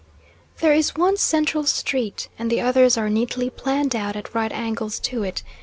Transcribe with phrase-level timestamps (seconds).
[0.61, 4.97] There is one central street, and the others are neatly planned out at right angles
[5.01, 5.43] to it.